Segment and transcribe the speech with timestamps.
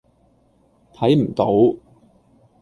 [0.95, 1.51] 睇唔到